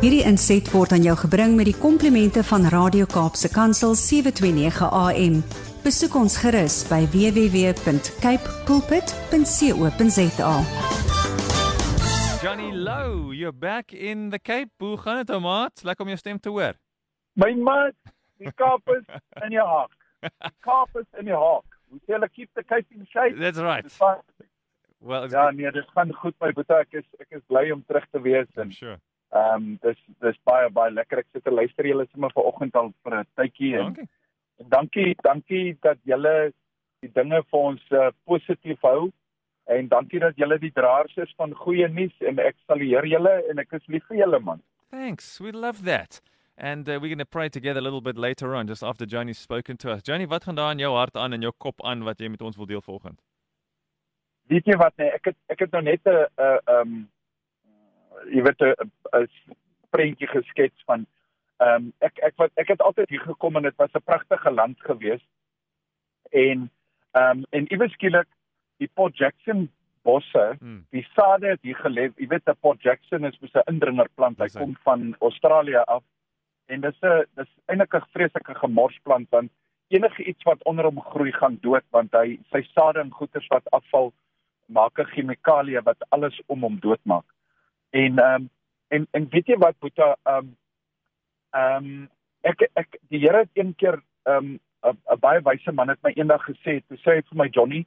Hierdie 0.00 0.22
inset 0.24 0.70
word 0.72 0.92
aan 0.96 1.02
jou 1.04 1.16
gebring 1.20 1.56
met 1.58 1.66
die 1.68 1.76
komplimente 1.76 2.40
van 2.48 2.64
Radio 2.72 3.04
Kaapse 3.04 3.50
Kansel 3.52 3.94
729 3.94 4.88
AM. 4.88 5.42
Besoek 5.84 6.14
ons 6.16 6.36
gerus 6.40 6.82
by 6.88 7.04
www.cape 7.12 8.54
pulpit.co.za. 8.68 10.54
Johnny 12.40 12.72
Low, 12.72 13.32
you're 13.32 13.52
back 13.52 13.92
in 13.92 14.30
the 14.30 14.38
Cape. 14.38 14.70
Hoe 14.78 14.96
gaan 14.96 15.24
dit, 15.24 15.40
maat? 15.40 15.82
Lekker 15.82 16.04
om 16.04 16.08
jou 16.08 16.18
stem 16.18 16.40
te 16.40 16.48
hoor. 16.48 16.74
My 17.32 17.52
maat, 17.54 17.96
die 18.40 18.52
Kaap 18.56 18.88
is 18.96 19.04
in 19.44 19.52
jou 19.52 19.66
haak. 19.68 19.92
Die 20.24 20.56
Kaap 20.64 20.96
is 20.96 21.06
in 21.20 21.28
jou 21.28 21.40
haak. 21.40 21.78
We 21.90 22.00
hulle 22.14 22.28
keep 22.32 22.48
the 22.54 22.64
Cape 22.64 22.86
in 22.90 23.04
shape. 23.12 23.36
That's 23.36 23.58
right. 23.58 23.84
Well, 25.02 25.28
Ja, 25.30 25.50
nee, 25.50 25.70
dit 25.72 25.86
gaan 25.94 26.12
goed 26.14 26.34
my 26.40 26.52
boetie. 26.52 26.76
Ek 26.76 26.92
is 26.92 27.04
ek 27.20 27.26
is 27.30 27.42
bly 27.48 27.70
om 27.72 27.82
terug 27.88 28.04
te 28.12 28.20
wees 28.20 28.48
en 28.56 28.72
sure. 28.72 28.98
ehm 29.32 29.54
um, 29.54 29.78
dis 29.82 29.98
dis 30.20 30.38
baie 30.44 30.68
baie 30.70 30.90
lekker. 30.92 31.18
Ek 31.18 31.26
sit 31.32 31.44
te 31.44 31.50
luister 31.50 31.86
julle 31.86 32.06
sommer 32.10 32.32
vanoggend 32.34 32.74
al 32.76 32.92
vir 33.04 33.14
'n 33.20 33.26
tydjie 33.36 33.74
en, 33.78 33.84
Dankie. 33.84 34.08
en 34.60 34.68
dankie 34.68 35.14
dankie 35.22 35.76
dat 35.82 35.98
julle 36.04 36.52
die 37.02 37.10
dinge 37.14 37.42
vir 37.50 37.60
ons 37.60 37.82
uh, 37.92 38.10
positief 38.26 38.80
hou 38.82 39.10
en 39.66 39.88
dankie 39.88 40.18
dat 40.20 40.36
julle 40.36 40.58
die 40.58 40.72
draers 40.72 41.16
is 41.16 41.32
van 41.36 41.54
goeie 41.54 41.88
nuus 41.88 42.12
en 42.20 42.38
ek 42.38 42.56
salueer 42.66 43.06
julle 43.06 43.34
en 43.50 43.58
ek 43.58 43.72
is 43.72 43.86
lief 43.88 44.04
vir 44.08 44.18
julle 44.18 44.40
man. 44.40 44.60
Thanks. 44.90 45.38
We 45.40 45.52
love 45.52 45.84
that. 45.84 46.20
And 46.58 46.86
uh, 46.88 46.98
we're 47.00 47.08
going 47.08 47.18
to 47.18 47.24
pray 47.24 47.48
together 47.48 47.78
a 47.80 47.82
little 47.82 48.02
bit 48.02 48.18
later 48.18 48.54
on, 48.54 48.66
just 48.66 48.82
after 48.82 49.06
Johnny's 49.06 49.38
spoken 49.38 49.76
to 49.78 49.92
us. 49.92 50.02
Johnny, 50.02 50.26
wat 50.26 50.44
gaan 50.44 50.56
daar 50.56 50.72
in 50.72 50.78
jou 50.78 50.94
hart 50.96 51.16
aan 51.16 51.32
en 51.32 51.40
jou 51.40 51.52
kop 51.56 51.80
aan 51.84 52.02
wat 52.04 52.18
jy 52.20 52.28
met 52.28 52.42
ons 52.42 52.56
wil 52.56 52.66
deel 52.66 52.82
vanoggend? 52.82 53.18
Weet 54.50 54.66
jy 54.66 54.76
wat 54.80 54.96
nee, 54.98 55.10
ek 55.14 55.30
het 55.30 55.36
ek 55.54 55.58
het 55.64 55.72
nou 55.72 55.82
net 55.82 56.00
'n 56.06 56.10
'n 56.10 56.58
ehm 56.74 56.94
jy 58.34 58.42
weet 58.42 58.60
'n 58.62 59.28
prentjie 59.90 60.26
geskets 60.26 60.82
van 60.86 61.06
ehm 61.60 61.74
um, 61.74 61.92
ek 62.00 62.18
ek 62.18 62.34
wat 62.36 62.50
ek 62.56 62.68
het 62.68 62.82
altyd 62.82 63.08
hier 63.08 63.20
gekom 63.26 63.56
en 63.56 63.62
dit 63.62 63.76
was 63.76 63.94
'n 63.94 64.02
pragtige 64.04 64.50
land 64.50 64.80
gewees. 64.80 65.22
En 66.30 66.70
ehm 67.12 67.38
um, 67.38 67.44
en 67.50 67.66
iewes 67.72 67.92
skielik 67.92 68.28
die 68.78 68.90
Port 68.94 69.16
Jackson 69.16 69.70
bosse, 70.02 70.56
Hmm. 70.60 70.86
die 70.90 71.06
sade 71.14 71.46
het 71.46 71.62
hier 71.62 71.76
gelê. 71.76 72.10
Jy 72.16 72.26
weet 72.28 72.48
'n 72.48 72.56
Port 72.60 72.82
Jackson 72.82 73.24
is 73.24 73.38
mos 73.40 73.54
'n 73.54 73.68
indringerplant. 73.72 74.38
Hy. 74.38 74.48
kom 74.58 74.76
van 74.82 75.16
Australië 75.20 75.82
af. 75.86 76.02
En 76.66 76.80
dis 76.80 76.98
'n 77.02 77.24
dis 77.36 77.48
eintlik 77.66 77.94
'n 77.94 78.06
vreeslike 78.12 78.54
gemorsplant 78.54 79.30
want 79.30 79.50
enige 79.88 80.24
iets 80.24 80.42
wat 80.42 80.64
onder 80.64 80.84
hom 80.84 81.00
groei 81.00 81.32
gaan 81.32 81.58
dood 81.60 81.84
want 81.90 82.12
hy 82.12 82.38
sy 82.50 82.62
sade 82.62 83.00
en 83.00 83.10
goeters 83.10 83.46
wat 83.48 83.70
afval 83.70 84.12
maak 84.72 84.98
'n 84.98 85.10
chemikalie 85.12 85.80
wat 85.80 86.08
alles 86.08 86.40
om 86.46 86.62
hom 86.62 86.78
doodmaak. 86.80 87.26
En 87.90 88.18
ehm 88.18 88.34
um, 88.34 88.50
en 88.88 89.06
en 89.10 89.28
weet 89.30 89.46
jy 89.46 89.56
wat 89.58 89.78
Boeta 89.78 90.16
ehm 90.22 90.36
um, 90.36 90.56
ehm 91.50 91.84
um, 91.84 92.08
ek 92.40 92.68
ek 92.74 92.98
die 93.08 93.20
Here 93.20 93.38
het 93.44 93.50
een 93.54 93.74
keer 93.74 94.02
ehm 94.22 94.36
um, 94.36 94.60
'n 94.82 95.20
baie 95.20 95.40
wyse 95.44 95.72
man 95.72 95.88
het 95.88 96.02
my 96.02 96.12
eendag 96.16 96.44
gesê, 96.48 96.80
toe 96.88 96.96
sê 96.96 97.18
hy 97.18 97.22
vir 97.28 97.36
my 97.36 97.48
Johnny, 97.48 97.86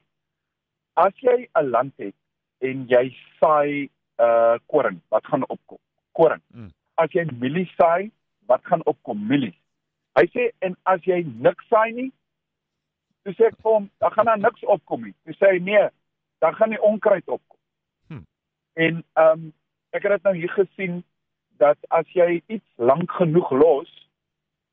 as 0.94 1.14
jy 1.26 1.48
'n 1.60 1.70
land 1.70 1.94
het 1.98 2.16
en 2.62 2.86
jy 2.88 3.16
saai 3.40 3.90
uh 4.20 4.58
koring, 4.68 5.02
wat 5.10 5.26
gaan 5.26 5.48
opkom? 5.50 5.80
Koring. 6.12 6.42
Mm. 6.54 6.72
As 6.96 7.12
jy 7.12 7.26
mielies 7.40 7.74
saai, 7.76 8.12
wat 8.46 8.62
gaan 8.66 8.86
opkom? 8.86 9.28
Mielies. 9.28 9.58
Hy 10.14 10.26
sê 10.30 10.52
en 10.60 10.76
as 10.86 11.02
jy 11.04 11.24
niks 11.26 11.68
saai 11.68 11.92
nie, 11.92 12.12
toe 13.24 13.34
sê 13.34 13.50
ek 13.50 13.58
vir 13.64 13.72
hom, 13.72 13.90
dan 14.00 14.12
gaan 14.12 14.26
daar 14.30 14.40
niks 14.40 14.66
opkom 14.70 15.08
nie. 15.08 15.16
Toe 15.26 15.34
sê 15.40 15.56
hy 15.56 15.60
nee, 15.60 15.90
dan 16.44 16.56
gaan 16.56 16.74
die 16.76 16.82
onkruid 16.82 17.28
opkom. 17.28 17.60
Hm. 18.08 18.24
En 18.74 19.04
ehm 19.14 19.32
um, 19.32 19.54
ek 19.96 20.04
het 20.04 20.12
dit 20.18 20.24
nou 20.28 20.36
hier 20.36 20.52
gesien 20.52 21.04
dat 21.62 21.78
as 21.88 22.10
jy 22.18 22.42
iets 22.52 22.70
lank 22.76 23.12
genoeg 23.12 23.52
los 23.52 23.92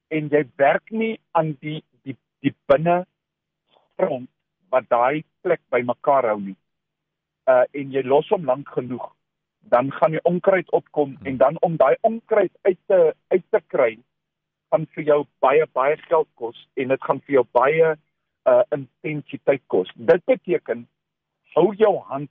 en 0.08 0.30
jy 0.32 0.42
werk 0.56 0.90
nie 0.90 1.14
aan 1.38 1.54
die 1.60 1.82
die 2.02 2.16
die 2.42 2.54
binne 2.72 3.04
grond 4.00 4.28
wat 4.74 4.88
daai 4.88 5.22
plek 5.46 5.62
bymekaar 5.70 6.26
hou 6.32 6.40
nie. 6.40 6.56
Uh 7.46 7.64
en 7.70 7.94
jy 7.94 8.02
los 8.02 8.28
hom 8.34 8.48
lank 8.50 8.68
genoeg, 8.74 9.06
dan 9.74 9.92
gaan 9.92 10.16
die 10.16 10.24
onkruid 10.32 10.70
opkom 10.70 11.16
Hmm. 11.16 11.26
en 11.26 11.36
dan 11.36 11.60
om 11.60 11.76
daai 11.76 11.96
onkruid 12.00 12.52
uit 12.62 12.78
te 12.86 13.14
uit 13.28 13.44
te 13.50 13.60
kry 13.66 13.92
gaan 14.70 14.86
vir 14.94 15.04
jou 15.04 15.24
baie 15.38 15.66
baie 15.74 15.96
geld 16.08 16.28
kos 16.34 16.58
en 16.74 16.88
dit 16.88 17.04
gaan 17.06 17.20
vir 17.26 17.40
jou 17.40 17.46
baie 17.52 17.96
uh 18.50 18.62
intensiteit 18.74 19.62
kos. 19.66 19.90
Dit 19.94 20.24
beteken 20.24 20.88
hou 21.54 21.74
jou 21.74 21.94
hand 22.10 22.30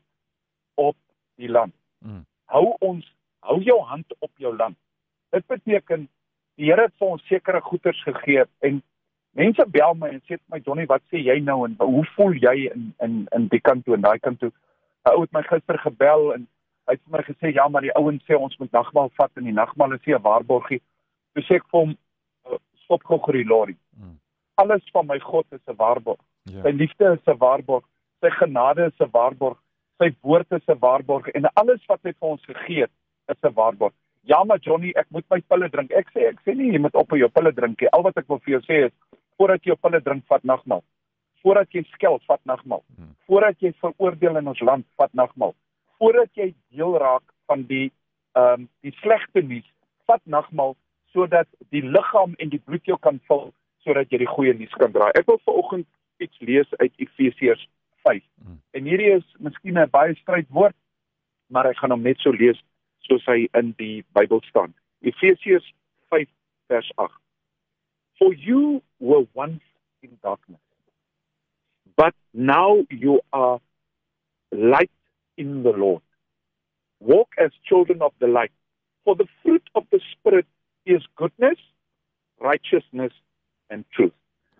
op 0.75 0.95
die 1.35 1.49
land. 1.49 1.73
Mm. 1.99 2.25
Hou 2.45 2.75
ons 2.79 3.05
hou 3.39 3.59
jou 3.63 3.79
hand 3.87 4.15
op 4.19 4.31
jou 4.37 4.55
land. 4.55 4.77
Dit 5.29 5.45
beteken 5.47 6.07
die 6.59 6.67
Here 6.67 6.89
het 6.89 6.95
vir 6.99 7.13
ons 7.15 7.27
sekere 7.31 7.61
goederes 7.63 7.99
gegee 8.03 8.43
en 8.67 8.81
mense 9.37 9.65
bel 9.71 9.95
my 9.95 10.09
en 10.15 10.21
sê 10.25 10.35
vir 10.35 10.51
my 10.51 10.59
Johnny, 10.65 10.85
wat 10.89 11.03
sê 11.11 11.21
jy 11.23 11.37
nou 11.43 11.61
en 11.67 11.77
hoe 11.79 12.05
voel 12.15 12.35
jy 12.35 12.55
in 12.67 12.89
in 13.05 13.21
in 13.35 13.47
die 13.53 13.61
kant 13.63 13.85
toe 13.85 13.95
en 13.95 14.03
daai 14.03 14.19
kant 14.19 14.39
toe? 14.39 14.51
'n 15.05 15.13
Ou 15.13 15.21
het 15.21 15.31
my 15.33 15.43
gister 15.47 15.79
gebel 15.79 16.33
en 16.35 16.47
hy 16.87 16.95
het 16.97 17.03
vir 17.05 17.17
my 17.17 17.23
gesê 17.23 17.53
ja, 17.55 17.67
maar 17.67 17.85
die 17.85 17.95
ouens 17.95 18.23
sê 18.27 18.35
ons 18.35 18.57
moet 18.59 18.71
nagmaal 18.71 19.11
vat 19.15 19.31
en 19.37 19.47
die 19.47 19.55
nagmaal 19.55 19.93
is 19.93 20.07
'n 20.07 20.21
waarborgie. 20.21 20.81
Toe 21.33 21.43
sê 21.43 21.55
ek 21.55 21.69
vir 21.71 21.79
hom 21.79 21.95
"Uh, 22.45 22.57
stop 22.83 23.03
gou 23.03 23.19
gerus 23.19 23.47
lorry. 23.47 23.77
Mm. 23.97 24.19
Alles 24.55 24.83
van 24.91 25.07
my 25.07 25.19
God 25.19 25.45
is 25.51 25.61
'n 25.67 25.75
waarborg. 25.75 26.19
Ja. 26.43 26.61
Sy 26.63 26.71
liefde 26.71 27.13
is 27.13 27.27
'n 27.27 27.37
waarborg, 27.37 27.85
sy 28.21 28.29
genade 28.39 28.85
is 28.87 28.99
'n 28.99 29.11
waarborg, 29.11 29.57
sy 29.99 30.09
woord 30.21 30.51
is 30.51 30.67
'n 30.67 30.79
waarborg 30.79 31.27
en 31.27 31.45
alles 31.53 31.85
wat 31.87 31.99
hy 32.03 32.11
vir 32.11 32.29
ons 32.29 32.45
gegee 32.45 32.81
het 32.81 32.91
is 33.27 33.43
'n 33.43 33.53
waarborg. 33.53 33.93
Ja, 34.21 34.43
maar 34.43 34.59
Johnny, 34.59 34.91
ek 34.95 35.07
moet 35.09 35.25
my 35.29 35.41
pille 35.41 35.69
drink. 35.69 35.91
Ek 35.91 36.09
sê 36.13 36.27
ek 36.27 36.39
sê 36.45 36.55
nie 36.55 36.71
jy 36.71 36.79
moet 36.79 36.95
op 36.95 37.09
jou 37.09 37.29
pille 37.29 37.53
drink 37.53 37.81
nie. 37.81 37.89
Al 37.89 38.03
wat 38.03 38.17
ek 38.17 38.27
wil 38.27 38.39
vir 38.39 38.59
jou 38.59 38.61
sê 38.67 38.85
is 38.85 38.93
voordat 39.37 39.63
jy 39.63 39.71
jou 39.71 39.79
pille 39.81 40.01
drink, 40.01 40.25
vat 40.27 40.43
nagmaal. 40.43 40.83
Voordat 41.41 41.71
jy 41.71 41.83
skel, 41.93 42.19
vat 42.27 42.41
nagmaal. 42.45 42.83
Hmm. 42.97 43.15
Voordat 43.27 43.59
jy 43.59 43.73
veroordeel 43.79 44.37
in 44.37 44.47
ons 44.47 44.59
land, 44.59 44.85
vat 44.97 45.13
nagmaal. 45.13 45.55
Voordat 45.97 46.29
jy 46.35 46.53
deel 46.69 46.97
raak 46.97 47.23
van 47.47 47.63
die 47.63 47.91
ehm 48.35 48.61
um, 48.61 48.69
die 48.81 48.93
slegte 49.01 49.41
nuus, 49.41 49.65
vat 50.05 50.21
nagmaal 50.25 50.75
sodat 51.13 51.47
die 51.73 51.81
liggaam 51.81 52.35
en 52.37 52.49
die 52.49 52.61
bloed 52.65 52.85
jou 52.85 52.97
kan 53.01 53.19
vul 53.27 53.49
sodat 53.83 54.11
jy 54.11 54.19
die 54.21 54.29
goeie 54.29 54.53
nuus 54.53 54.75
kan 54.77 54.91
dra. 54.91 55.09
Ek 55.17 55.25
wil 55.25 55.39
vanoggend 55.45 55.87
iets 56.19 56.39
lees 56.39 56.69
uit 56.77 56.93
Efesiërs 56.97 57.65
5. 58.03 58.23
Mm. 58.43 58.59
En 58.71 58.83
hierdie 58.83 59.11
is 59.15 59.25
miskien 59.39 59.77
'n 59.77 59.89
baie 59.89 60.15
stryd 60.15 60.47
woord, 60.49 60.75
maar 61.47 61.69
ek 61.69 61.77
gaan 61.77 61.91
hom 61.91 62.01
net 62.01 62.19
so 62.19 62.31
lees 62.31 62.59
soos 63.07 63.25
hy 63.25 63.47
in 63.53 63.73
die 63.77 64.03
Bybel 64.13 64.41
staan. 64.49 64.73
Efesiërs 65.01 65.73
5 66.09 66.29
vers 66.67 66.91
8. 66.95 67.11
For 68.17 68.33
you 68.33 68.81
were 68.97 69.25
once 69.33 69.63
in 70.01 70.17
darkness, 70.21 70.61
but 71.95 72.13
now 72.33 72.85
you 72.89 73.21
are 73.31 73.59
light 74.51 74.91
in 75.37 75.63
the 75.63 75.71
Lord. 75.71 76.01
Walk 76.99 77.33
as 77.37 77.51
children 77.63 78.01
of 78.01 78.13
the 78.19 78.27
light. 78.27 78.51
For 79.05 79.15
the 79.15 79.27
fruit 79.41 79.63
of 79.73 79.85
the 79.89 79.99
Spirit 80.11 80.45
is 80.85 81.01
goodness, 81.15 81.57
righteousness, 82.39 83.13
and 83.69 83.85
truth. 83.95 84.13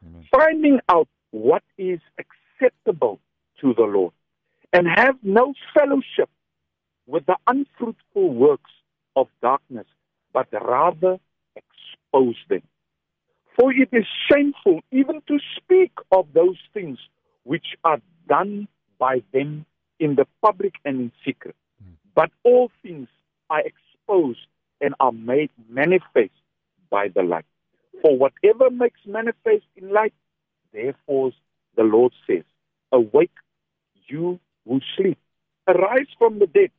Amen. 0.06 0.28
Finding 0.32 0.80
out 0.88 1.08
what 1.32 1.64
is 1.78 2.00
acceptable 2.18 3.20
the 3.80 3.86
Lord, 3.86 4.14
and 4.74 4.88
have 4.88 5.16
no 5.24 5.54
fellowship 5.74 6.30
with 7.08 7.26
the 7.26 7.38
unfruitful 7.48 8.34
works 8.34 8.72
of 9.16 9.28
darkness, 9.42 9.88
but 10.34 10.48
rather 10.52 11.18
expose 11.56 12.36
them. 12.50 12.62
For 13.58 13.72
it 13.74 13.90
is 13.92 14.06
shameful 14.30 14.82
even 14.92 15.22
to 15.28 15.40
speak 15.58 15.92
of 16.12 16.28
those 16.34 16.58
things 16.74 17.00
which 17.44 17.66
are 17.84 18.02
done 18.28 18.68
by 19.00 19.24
them 19.34 19.66
in 20.00 20.16
the 20.16 20.28
public 20.42 20.74
and 20.86 21.00
in 21.00 21.12
secret. 21.26 21.56
Hmm. 21.82 21.94
But 22.16 22.32
all 22.44 22.70
things 22.84 23.08
are 23.50 23.62
exposed 23.62 24.46
and 24.82 24.94
are 25.00 25.12
made 25.12 25.52
manifest 25.70 26.32
by 26.90 27.08
the 27.08 27.24
light. 27.24 27.46
For 28.02 28.18
whatever 28.18 28.70
makes 28.70 29.00
manifest 29.06 29.66
in 29.76 29.92
light, 29.92 30.14
therefore 30.74 31.32
the 31.76 31.84
Lord 31.84 32.14
says, 32.28 32.44
Awake, 32.92 33.32
you 34.10 34.40
who 34.68 34.80
sleep, 34.96 35.18
arise 35.68 36.08
from 36.18 36.40
the 36.40 36.48
dead, 36.48 36.72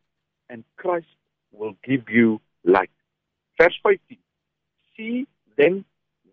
and 0.49 0.65
Christ 0.77 1.07
will 1.53 1.75
give 1.85 2.09
you 2.09 2.41
light. 2.65 2.91
Verse 3.59 3.79
15 3.83 4.19
See 4.97 5.27
then 5.57 5.85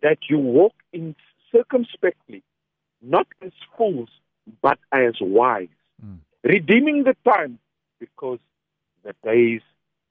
that 0.02 0.18
you 0.28 0.38
walk 0.38 0.74
in 0.92 1.14
circumspectly, 1.52 2.42
not 3.00 3.26
as 3.42 3.52
fools, 3.76 4.08
but 4.62 4.78
as 4.92 5.14
wise, 5.20 5.68
Mm. 6.04 6.20
redeeming 6.44 7.02
the 7.02 7.16
time 7.24 7.58
because 7.98 8.38
the 9.02 9.14
days 9.24 9.62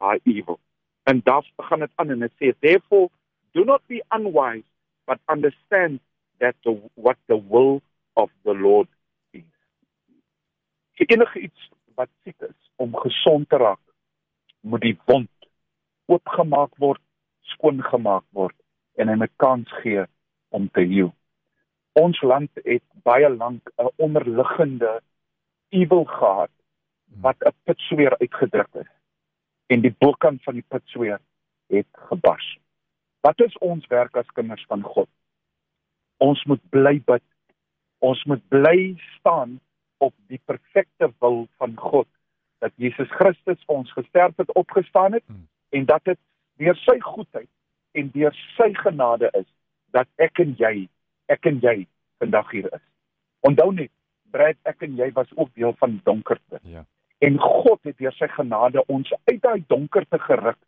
are 0.01 0.19
evil. 0.25 0.59
And 1.03 1.23
daar 1.23 1.45
gaan 1.55 1.79
dit 1.79 1.91
aan 1.95 2.09
en 2.09 2.19
dit 2.19 2.31
sê 2.39 2.59
therefore 2.59 3.09
do 3.51 3.63
not 3.63 3.81
be 3.87 4.03
unwise 4.11 4.67
but 5.05 5.19
understand 5.27 5.99
that 6.39 6.55
the 6.63 6.71
what 6.95 7.17
the 7.27 7.37
will 7.37 7.81
of 8.13 8.29
the 8.43 8.53
Lord. 8.53 8.87
Vir 10.97 11.11
enige 11.13 11.39
iets 11.39 11.69
wat 11.97 12.09
siek 12.23 12.41
is 12.41 12.57
om 12.81 12.95
gesond 12.97 13.49
te 13.49 13.57
raak 13.61 13.81
moet 14.61 14.81
die 14.81 14.97
wond 15.05 15.29
oopgemaak 16.07 16.73
word, 16.81 17.01
skoongemaak 17.53 18.25
word 18.33 18.55
en 18.97 19.09
hy 19.09 19.15
'n 19.15 19.29
kans 19.37 19.69
gee 19.81 20.05
om 20.49 20.69
te 20.69 20.81
heal. 20.81 21.13
Ons 21.93 22.21
land 22.21 22.51
het 22.65 22.83
baie 23.03 23.29
lank 23.29 23.69
'n 23.77 23.93
onderliggende 23.97 25.01
ewel 25.69 26.05
gehad 26.05 26.53
wat 27.21 27.37
'n 27.45 27.53
pitsweer 27.65 28.17
uitgedruk 28.17 28.73
is 28.73 28.91
en 29.67 29.81
die 29.81 29.95
bokant 29.99 30.43
van 30.43 30.53
die 30.53 30.67
pitsweer 30.67 31.19
het 31.69 31.87
gebars. 32.09 32.57
Wat 33.21 33.39
is 33.41 33.57
ons 33.57 33.87
werk 33.87 34.17
as 34.17 34.33
kinders 34.33 34.65
van 34.67 34.81
God? 34.81 35.09
Ons 36.17 36.43
moet 36.45 36.69
bly 36.69 37.01
bid. 37.05 37.23
Ons 37.99 38.23
moet 38.23 38.47
bly 38.47 38.95
staan 39.19 39.59
op 39.97 40.13
die 40.27 40.41
perfekte 40.45 41.11
wil 41.19 41.47
van 41.57 41.75
God 41.75 42.07
dat 42.59 42.73
Jesus 42.75 43.09
Christus 43.13 43.61
vir 43.65 43.75
ons 43.75 43.91
gesterf 43.93 44.37
het, 44.37 44.53
opgestaan 44.57 45.13
het 45.13 45.23
hmm. 45.25 45.47
en 45.69 45.85
dat 45.85 46.03
dit 46.09 46.19
deur 46.57 46.77
sy 46.81 46.97
goedheid 46.99 47.49
en 47.97 48.09
deur 48.13 48.35
sy 48.55 48.71
genade 48.81 49.29
is 49.37 49.47
dat 49.95 50.09
ek 50.21 50.41
en 50.43 50.55
jy, 50.57 50.87
ek 51.31 51.45
en 51.49 51.59
jy 51.61 51.77
vandag 52.21 52.49
hier 52.51 52.69
is. 52.73 52.83
Onthou 53.45 53.71
net, 53.73 53.91
Brad, 54.33 54.57
ek 54.67 54.83
en 54.85 54.97
jy 54.97 55.11
was 55.15 55.29
ook 55.37 55.53
deel 55.55 55.73
van 55.79 55.99
donkerte. 56.05 56.59
Ja. 56.67 56.83
En 57.23 57.37
God 57.41 57.79
het 57.87 57.97
deur 58.01 58.13
sy 58.17 58.27
genade 58.33 58.83
ons 58.93 59.13
uit 59.29 59.39
daai 59.41 59.63
donkerte 59.71 60.19
geruk 60.25 60.59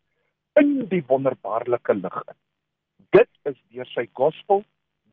in 0.60 0.86
die 0.90 1.04
wonderbaarlike 1.10 1.94
lig 2.00 2.22
in. 2.26 2.38
Dit 3.18 3.30
is 3.50 3.58
deur 3.74 3.90
sy 3.94 4.06
gospel, 4.18 4.64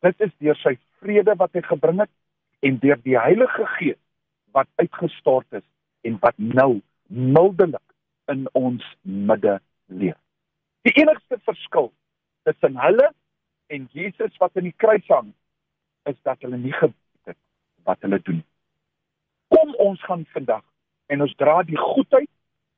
dit 0.05 0.25
is 0.25 0.33
deur 0.45 0.59
sy 0.63 0.77
vrede 1.01 1.35
wat 1.41 1.57
hy 1.57 1.65
gebring 1.67 2.01
het 2.05 2.13
en 2.65 2.79
deur 2.81 3.01
die 3.05 3.19
Heilige 3.19 3.67
Gees 3.77 4.01
wat 4.57 4.69
uitgestort 4.81 5.59
is 5.61 5.67
en 6.09 6.17
wat 6.21 6.37
nou 6.37 6.81
mildelik 7.07 7.85
in 8.33 8.47
ons 8.53 8.85
midde 9.03 9.59
leef. 9.87 10.19
Die 10.89 10.95
enigste 11.03 11.39
verskil 11.45 11.91
tussen 12.49 12.79
hulle 12.81 13.11
en 13.67 13.89
Jesus 13.93 14.37
wat 14.41 14.57
aan 14.57 14.69
die 14.69 14.79
kruis 14.85 15.07
hang 15.13 15.33
is 16.11 16.17
dat 16.23 16.41
hulle 16.41 16.59
nie 16.63 16.73
geweet 16.73 17.29
het 17.31 17.39
wat 17.89 18.01
hulle 18.07 18.21
doen. 18.23 18.41
Kom 19.53 19.75
ons 19.83 20.03
gaan 20.09 20.25
vandag 20.33 20.65
en 21.13 21.23
ons 21.27 21.35
dra 21.39 21.61
die 21.67 21.79
goedheid, 21.79 22.31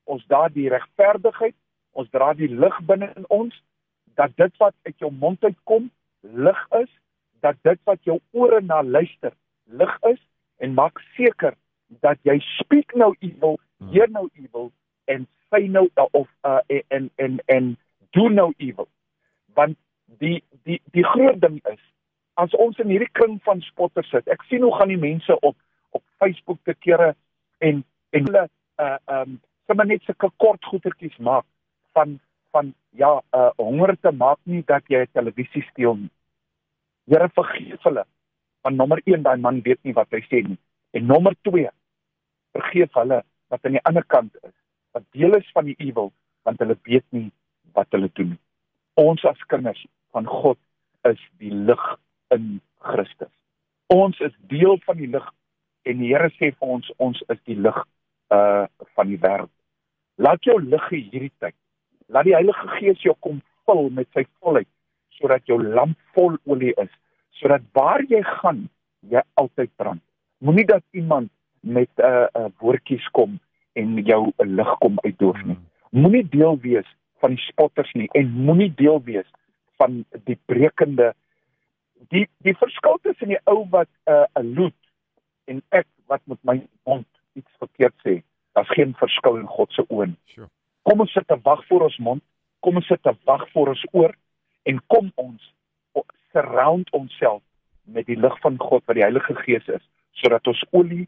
ons 0.09 0.25
dra 0.29 0.47
die 0.53 0.67
regverdigheid, 0.73 1.55
ons 1.97 2.09
dra 2.13 2.33
die 2.37 2.49
lig 2.49 2.75
binne 2.89 3.11
in 3.15 3.29
ons 3.33 3.55
dat 4.19 4.33
dit 4.41 4.57
wat 4.59 4.75
uit 4.89 4.97
jou 4.99 5.11
mond 5.21 5.43
uitkom 5.45 5.87
lig 6.19 6.59
is, 6.81 6.91
dat 7.39 7.55
dit 7.63 7.79
wat 7.87 8.03
jou 8.03 8.19
ore 8.35 8.59
na 8.61 8.81
luister 8.83 9.31
lig 9.79 9.95
is 10.11 10.19
en 10.59 10.75
maak 10.75 10.99
seker 11.15 11.55
dat 12.01 12.17
jy 12.23 12.37
speak 12.59 12.95
nou 12.95 13.15
evil, 13.19 13.59
hmm. 13.77 13.91
hear 13.93 14.09
nou 14.09 14.29
evil 14.33 14.71
en 15.05 15.27
say 15.49 15.67
nou 15.67 15.87
uh, 15.95 16.05
of 16.11 16.27
uh, 16.45 16.61
en 16.87 17.09
en 17.15 17.39
en 17.45 17.77
do 18.09 18.29
no 18.29 18.51
evil. 18.57 18.87
Want 19.53 19.77
die 20.05 20.43
die 20.63 20.81
die 20.93 21.05
groot 21.05 21.41
ding 21.41 21.59
is 21.71 21.81
as 22.39 22.53
ons 22.55 22.77
in 22.79 22.91
hierdie 22.93 23.11
kring 23.17 23.39
van 23.43 23.61
spotters 23.65 24.09
sit. 24.13 24.27
Ek 24.31 24.45
sien 24.47 24.63
hoe 24.63 24.73
gaan 24.77 24.93
die 24.93 25.01
mense 25.01 25.35
op 25.39 25.57
op 25.97 26.03
Facebook 26.21 26.59
te 26.63 26.75
kere 26.85 27.13
en 27.65 27.83
en 28.15 28.29
hulle 28.29 28.45
uh 28.81 28.97
um 29.19 29.39
sommer 29.67 29.85
net 29.89 30.05
sulke 30.05 30.29
kort 30.41 30.65
goetertjies 30.65 31.17
maak 31.17 31.45
van 31.97 32.19
van 32.53 32.73
ja, 32.97 33.19
uh 33.35 33.49
honger 33.57 33.95
te 34.01 34.11
maak 34.11 34.39
nie 34.43 34.63
dat 34.65 34.85
jy 34.87 35.03
'n 35.03 35.13
televisie 35.13 35.65
steel 35.71 35.95
nie. 35.95 36.11
Here 37.09 37.29
vergeef 37.29 37.83
hulle. 37.83 38.05
Want 38.61 38.75
nommer 38.75 39.01
1 39.05 39.23
daai 39.23 39.37
man 39.37 39.61
weet 39.61 39.83
nie 39.83 39.93
wat 39.93 40.11
hy 40.11 40.21
sê 40.29 40.41
nie. 40.47 40.57
En 40.93 41.05
nommer 41.05 41.35
2 41.41 41.69
vergeef 42.57 42.93
hulle 42.97 43.21
wat 43.49 43.65
aan 43.65 43.77
die 43.77 43.85
ander 43.89 44.05
kant 44.05 44.35
is, 44.43 44.55
wat 44.93 45.05
deel 45.15 45.35
is 45.37 45.49
van 45.53 45.69
die 45.69 45.77
ewel, 45.77 46.11
want 46.47 46.61
hulle 46.63 46.77
weet 46.87 47.05
nie 47.15 47.29
wat 47.77 47.89
hulle 47.95 48.09
doen 48.17 48.33
nie. 48.33 48.41
Ons 48.99 49.23
as 49.25 49.41
kinders 49.51 49.81
van 50.15 50.27
God 50.27 50.59
is 51.07 51.21
die 51.41 51.53
lig 51.53 51.85
in 52.35 52.59
Christus. 52.83 53.31
Ons 53.93 54.19
is 54.25 54.33
deel 54.51 54.77
van 54.85 54.99
die 54.99 55.09
lig 55.09 55.25
en 55.89 56.01
die 56.01 56.11
Here 56.11 56.29
sê 56.37 56.51
vir 56.51 56.73
ons 56.75 56.89
ons 56.97 57.21
is 57.33 57.39
die 57.49 57.57
lig 57.57 57.77
uh 58.35 58.65
van 58.95 59.09
die 59.09 59.19
wêreld. 59.21 59.53
Laat 60.21 60.43
jou 60.45 60.57
lig 60.61 60.89
hierdie 60.91 61.31
tyd. 61.39 61.55
Laat 62.11 62.27
die 62.27 62.35
Heilige 62.35 62.67
Gees 62.77 63.01
jou 63.05 63.15
kom 63.25 63.39
vul 63.65 63.89
met 63.95 64.09
sy 64.13 64.25
volheid 64.39 64.69
sodat 65.19 65.43
jou 65.51 65.57
lamp 65.59 65.97
vol 66.15 66.37
olie 66.47 66.71
is, 66.79 66.91
sodat 67.35 67.63
waar 67.75 67.99
jy 68.07 68.21
gaan, 68.23 68.61
jy 69.11 69.19
altyd 69.41 69.71
brand. 69.75 69.99
Moenie 70.39 70.63
dat 70.67 70.83
iemand 70.95 71.27
met 71.61 71.89
'n 71.95 72.01
uh, 72.01 72.27
uh, 72.33 72.45
woordjies 72.59 73.07
kom 73.11 73.39
en 73.73 74.03
jou 74.03 74.31
'n 74.37 74.55
lig 74.55 74.77
kom 74.77 74.99
uitdoof 75.01 75.43
nie. 75.43 75.57
Moenie 75.89 76.29
deel 76.29 76.59
wees 76.59 76.87
van 77.19 77.29
die 77.29 77.43
spotters 77.43 77.93
nie 77.93 78.09
en 78.11 78.31
moenie 78.31 78.73
deel 78.75 79.03
wees 79.03 79.29
van 79.77 80.05
die 80.23 80.39
brekende 80.45 81.13
die 82.07 82.27
die 82.37 82.57
verskil 82.57 82.99
tussen 83.01 83.27
die 83.27 83.41
ou 83.43 83.67
wat 83.69 83.89
'n 84.05 84.11
uh, 84.11 84.25
'n 84.35 84.53
loot 84.53 84.79
en 85.45 85.61
ek 85.69 85.87
wat 86.05 86.21
met 86.23 86.39
my 86.41 86.67
mond 86.83 87.07
iets 87.33 87.51
verkeerd 87.57 87.93
sê. 88.07 88.23
Daar's 88.53 88.73
geen 88.73 88.93
verskil 88.95 89.35
in 89.35 89.47
God 89.47 89.71
se 89.71 89.85
oë. 89.87 90.15
Sure. 90.25 90.49
Kom 90.81 90.99
ons 90.99 91.11
sit 91.11 91.27
te 91.27 91.39
wag 91.43 91.65
voor 91.65 91.81
ons 91.81 91.97
mond, 91.97 92.23
kom 92.59 92.75
ons 92.75 92.87
sit 92.87 93.03
te 93.03 93.13
wag 93.23 93.51
voor 93.51 93.67
ons 93.67 93.85
oor 93.91 94.15
en 94.63 94.81
kom 94.87 95.11
ons 95.15 95.53
surround 96.31 96.89
onsself 96.91 97.41
met 97.83 98.05
die 98.05 98.19
lig 98.19 98.39
van 98.39 98.57
God 98.57 98.85
wat 98.85 98.97
die 98.97 99.05
Heilige 99.05 99.35
Gees 99.43 99.67
is 99.67 99.85
sodat 100.19 100.47
ons 100.47 100.61
olie 100.75 101.07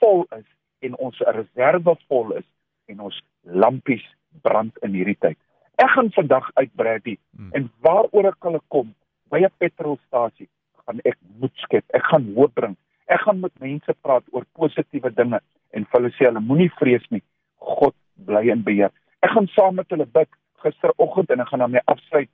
vol 0.00 0.26
is 0.36 0.46
en 0.86 0.96
ons 0.96 1.22
reserve 1.36 1.96
vol 2.08 2.32
is 2.40 2.46
en 2.90 3.00
ons 3.08 3.22
lampies 3.44 4.04
brand 4.42 4.72
in 4.86 4.96
hierdie 4.96 5.18
tyd. 5.20 5.38
Ek 5.80 5.90
gaan 5.94 6.10
vandag 6.12 6.50
uitbrei 6.54 6.98
hmm. 6.98 7.52
en 7.56 7.70
waaroor 7.84 8.32
ek 8.32 8.40
kan 8.40 8.58
kom 8.68 8.94
by 9.30 9.44
'n 9.44 9.52
petrolstasie 9.58 10.48
gaan 10.90 11.00
ek 11.04 11.18
moed 11.40 11.54
skep. 11.64 11.84
Ek 11.94 12.04
gaan 12.10 12.32
hoop 12.34 12.54
bring. 12.54 12.76
Ek 13.06 13.22
gaan 13.24 13.40
met 13.40 13.52
mense 13.62 13.94
praat 14.02 14.24
oor 14.34 14.44
positiewe 14.58 15.10
dinge 15.14 15.40
en 15.70 15.86
vir 15.86 16.00
hulle 16.00 16.12
sê 16.16 16.26
hulle 16.26 16.42
moenie 16.42 16.70
vrees 16.78 17.06
nie. 17.10 17.22
God 17.58 17.94
bly 18.26 18.48
in 18.50 18.64
beheer. 18.66 18.92
Ek 19.22 19.34
gaan 19.34 19.48
saam 19.54 19.78
met 19.78 19.90
hulle 19.90 20.06
bid 20.06 20.30
gisteroggend 20.64 21.30
en 21.30 21.40
ek 21.40 21.50
gaan 21.52 21.64
daarmee 21.64 21.86
afsluit. 21.86 22.30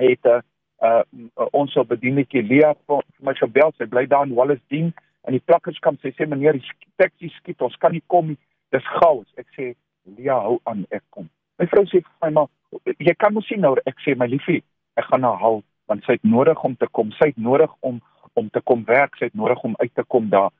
Het 0.00 0.24
'n 0.24 0.42
uh, 0.82 1.02
uh, 1.38 1.48
ons 1.52 1.72
sou 1.72 1.84
bedienetjie 1.84 2.42
Lia 2.42 2.74
vir 2.86 3.02
my 3.20 3.34
gebel. 3.34 3.72
Sy 3.78 3.86
bly 3.86 4.06
daar 4.06 4.26
in 4.26 4.34
Wallace 4.34 4.62
Dean 4.68 4.92
en 5.26 5.36
die 5.36 5.44
plakkerskamp 5.46 6.00
sê 6.02 6.12
sê 6.16 6.26
meneer 6.26 6.58
die 6.58 6.74
taxi 7.00 7.30
skiet 7.36 7.62
ons 7.62 7.76
kan 7.82 7.92
nie 7.94 8.02
kom 8.06 8.32
nie. 8.32 8.40
Dis 8.72 8.86
chaos. 8.98 9.28
Ek 9.38 9.46
sê 9.56 9.72
Lia 10.16 10.38
hou 10.42 10.58
aan 10.66 10.86
ek 10.90 11.04
kom. 11.14 11.28
My 11.60 11.68
vrou 11.70 11.84
sê 11.86 12.00
vir 12.02 12.14
my 12.24 12.30
maar 12.38 12.94
jy 12.98 13.14
kan 13.18 13.34
mos 13.34 13.46
sien 13.46 13.62
nou 13.62 13.76
ek 13.86 14.00
sê 14.04 14.16
my 14.18 14.26
liefie 14.30 14.62
ek 14.98 15.06
gaan 15.10 15.26
haar 15.28 15.38
haal 15.40 15.62
want 15.90 16.04
sy 16.06 16.16
het 16.16 16.24
nodig 16.24 16.64
om 16.64 16.74
te 16.76 16.88
kom. 16.90 17.12
Sy 17.18 17.32
het 17.32 17.38
nodig 17.38 17.70
om 17.80 18.00
om 18.34 18.48
te 18.48 18.62
kom 18.64 18.84
werk. 18.88 19.16
Sy 19.18 19.28
het 19.28 19.36
nodig 19.36 19.60
om 19.62 19.74
uit 19.78 19.94
te 19.94 20.04
kom 20.08 20.30
daar. 20.32 20.50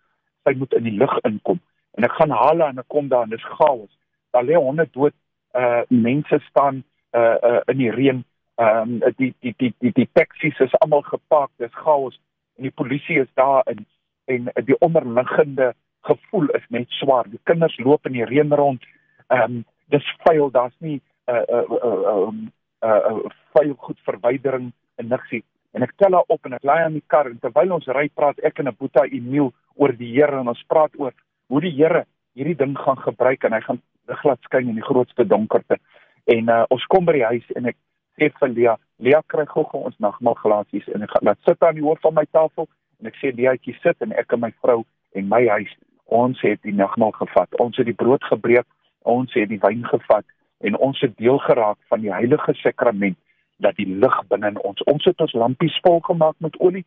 Sy 0.45 0.54
moet 0.61 0.75
in 0.76 0.85
die 0.90 0.99
lug 0.99 1.14
inkom. 1.28 1.61
En 1.97 2.04
ek 2.04 2.16
gaan 2.19 2.35
haal 2.37 2.61
haar 2.61 2.75
en 2.75 2.83
ek 2.83 2.90
kom 2.92 3.09
daar 3.09 3.26
en 3.26 3.33
dis 3.33 3.49
chaos. 3.57 3.90
Daar 4.33 4.45
lê 4.45 4.59
honderd 4.59 4.92
dood 4.92 5.16
uh 5.59 5.83
mense 5.88 6.38
staan 6.49 6.83
uh 7.16 7.37
uh 7.49 7.61
in 7.73 7.81
die 7.81 7.90
reën. 7.90 8.23
Ehm 8.61 9.00
um, 9.00 9.14
die 9.16 9.33
die 9.40 9.54
die 9.59 9.73
die 9.81 9.92
die 9.97 10.09
taksies 10.12 10.61
is 10.61 10.76
almal 10.81 11.02
gepak 11.09 11.50
dis 11.59 11.75
chaos. 11.85 12.21
En 12.57 12.69
die 12.69 12.76
polisie 12.83 13.21
is 13.21 13.33
daar 13.35 13.62
en 13.66 13.87
en 14.25 14.50
die 14.64 14.79
onderliggende 14.79 15.73
gevoel 16.07 16.49
is 16.59 16.67
net 16.69 16.91
swaar. 16.99 17.29
Die 17.31 17.41
kinders 17.45 17.79
loop 17.79 18.07
in 18.07 18.19
die 18.19 18.26
reën 18.26 18.55
rond. 18.55 18.85
Ehm 19.29 19.43
um, 19.43 19.64
dis 19.93 20.07
vuil, 20.25 20.50
daar's 20.50 20.75
nie 20.79 21.00
'n 21.26 21.35
uh, 21.35 21.45
'n 21.49 21.73
uh, 21.73 22.29
'n 22.31 22.52
uh, 22.85 22.88
uh, 22.88 23.12
uh, 23.12 23.31
vuil 23.55 23.75
goed 23.79 23.99
verwydering 24.05 24.73
en 24.97 25.09
niksie. 25.09 25.45
En 25.73 25.83
ek 25.83 25.93
tel 25.97 26.12
haar 26.12 26.29
op 26.29 26.45
en 26.45 26.52
ek 26.52 26.62
lei 26.62 26.79
aan 26.85 26.99
die 26.99 27.05
kar 27.07 27.26
en 27.26 27.38
terwyl 27.38 27.73
ons 27.73 27.87
ry 27.87 28.09
praat 28.09 28.38
ek 28.38 28.59
en 28.59 28.69
'n 28.69 28.76
boetie 28.79 29.14
Emil 29.17 29.52
oor 29.75 29.93
die 29.97 30.12
Here 30.14 30.41
en 30.41 30.49
ons 30.49 30.64
praat 30.69 30.93
oor 30.99 31.12
hoe 31.49 31.61
die 31.61 31.76
Here 31.76 32.05
hierdie 32.35 32.57
ding 32.57 32.79
gaan 32.79 32.99
gebruik 32.99 33.45
en 33.45 33.52
hy 33.52 33.61
gaan 33.61 33.83
glad 34.07 34.41
skyn 34.43 34.69
in 34.69 34.75
die 34.75 34.88
grootste 34.91 35.25
donkerte. 35.25 35.79
En 36.25 36.49
uh, 36.49 36.64
ons 36.71 36.85
kom 36.87 37.05
by 37.05 37.12
die 37.12 37.25
huis 37.25 37.50
en 37.57 37.67
ek 37.67 37.76
sê 38.19 38.29
vir 38.38 38.49
Lia, 38.49 38.76
Lia 38.99 39.23
kry 39.26 39.45
gou-gou 39.47 39.85
ons 39.88 39.99
nagmaalglasies 39.99 40.88
en 40.95 41.02
ek 41.02 41.11
gaan 41.11 41.29
laat 41.31 41.41
sit 41.49 41.62
aan 41.62 41.75
die 41.75 41.85
hoof 41.85 42.00
van 42.00 42.14
my 42.14 42.25
tafel 42.31 42.69
en 43.02 43.11
ek 43.11 43.18
sê 43.18 43.32
Liatjie 43.35 43.75
sit 43.82 43.99
en 44.04 44.14
ek 44.14 44.32
en 44.37 44.44
my 44.44 44.52
vrou 44.62 44.85
en 45.18 45.28
my 45.28 45.42
huis 45.56 45.73
ons 46.12 46.38
het 46.47 46.62
die 46.66 46.76
nagmaal 46.76 47.14
gevat 47.18 47.61
ons 47.64 47.76
het 47.80 47.88
die 47.90 47.99
brood 48.04 48.25
gebreek 48.30 48.68
ons 49.14 49.35
het 49.35 49.50
die 49.50 49.61
wyn 49.62 49.82
gevat 49.90 50.26
en 50.62 50.78
ons 50.87 51.00
het 51.02 51.16
deel 51.18 51.40
geraak 51.42 51.78
van 51.90 52.04
die 52.04 52.12
heilige 52.14 52.54
sakrament 52.62 53.18
dat 53.62 53.76
die 53.78 53.88
lig 54.04 54.18
binne 54.30 54.54
in 54.54 54.61
ons 54.71 54.85
ons 54.92 55.11
het 55.11 55.21
ons 55.26 55.35
lampies 55.44 55.78
vol 55.87 56.00
gemaak 56.06 56.38
met 56.47 56.59
olie 56.61 56.85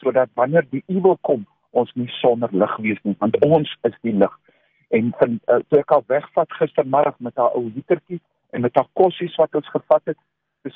sodat 0.00 0.32
wanneer 0.40 0.66
die 0.72 0.84
ewel 0.86 1.18
kom 1.28 1.44
ons 1.76 1.92
nie 2.00 2.08
sonder 2.20 2.52
lig 2.52 2.76
wees 2.84 3.00
nie 3.04 3.16
want 3.20 3.36
ons 3.44 3.70
is 3.88 3.96
die 4.06 4.14
lig. 4.16 4.34
En 4.96 5.10
van 5.20 5.36
uh, 5.52 5.60
toe 5.68 5.82
ek 5.82 5.92
al 5.92 6.04
wegvat 6.08 6.58
gistermiddag 6.60 7.18
met 7.24 7.36
haar 7.36 7.56
ou 7.58 7.66
litertjie 7.74 8.20
en 8.56 8.64
met 8.64 8.76
haar 8.76 8.88
kossies 8.96 9.36
wat 9.40 9.58
ons 9.58 9.68
gevat 9.74 10.14
het 10.14 10.20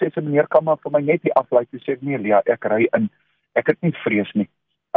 sê 0.00 0.08
sy 0.08 0.22
meneer 0.24 0.48
kan 0.48 0.64
maar 0.64 0.78
vir 0.80 0.92
my 0.94 1.02
net 1.04 1.20
die 1.24 1.34
aflaai. 1.36 1.66
Toe 1.68 1.80
sê 1.82 1.96
ek 1.96 2.04
nee 2.06 2.20
Lia 2.20 2.40
ek 2.48 2.64
ry 2.72 2.86
in. 2.96 3.10
Ek 3.58 3.68
het 3.68 3.80
nie 3.84 3.92
vrees 4.04 4.30
nie 4.38 4.48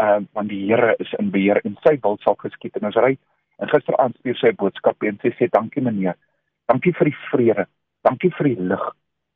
uh 0.01 0.19
want 0.33 0.49
die 0.49 0.65
Here 0.67 0.95
is 0.99 1.13
in 1.19 1.31
beheer 1.31 1.61
en 1.63 1.77
sy 1.87 1.97
wil 2.03 2.17
sal 2.23 2.35
geskied 2.41 2.75
en 2.79 2.89
ons 2.91 3.01
ry 3.03 3.15
en 3.59 3.71
gisteraand 3.71 4.15
stuur 4.19 4.37
sy 4.39 4.51
boodskap 4.51 5.03
en 5.07 5.19
sy 5.21 5.31
sê 5.37 5.47
dankie 5.51 5.83
meneer 5.83 6.17
Dankie 6.65 6.93
vir 6.97 7.11
die 7.11 7.17
vrede. 7.29 7.65
Dankie 8.05 8.31
vir 8.37 8.49
die 8.49 8.67
lig. 8.71 8.85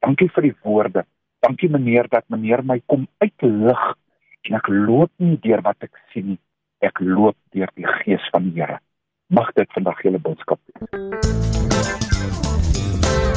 Dankie 0.01 0.29
vir 0.33 0.47
die 0.47 0.55
woorde. 0.65 1.05
Dankie 1.45 1.69
meneer 1.69 2.09
dat 2.09 2.25
meneer 2.33 2.63
my 2.65 2.79
kom 2.89 3.07
uitlig 3.21 3.83
en 4.49 4.57
ek 4.57 4.69
loop 4.71 5.11
nie 5.21 5.37
deur 5.43 5.61
wat 5.65 5.85
ek 5.85 6.01
sien 6.13 6.33
nie. 6.33 6.39
Ek 6.81 7.01
loop 7.03 7.37
deur 7.53 7.69
die 7.75 7.87
gees 8.01 8.29
van 8.33 8.49
die 8.49 8.63
Here. 8.63 8.79
Mag 9.29 9.51
dit 9.59 9.77
vandag 9.77 10.01
julle 10.05 10.21
boodskap 10.23 10.59
wees. 10.73 12.18